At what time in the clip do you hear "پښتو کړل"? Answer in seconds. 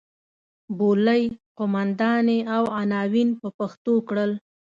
3.59-4.31